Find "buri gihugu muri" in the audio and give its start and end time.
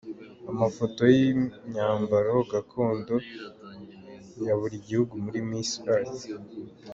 4.59-5.39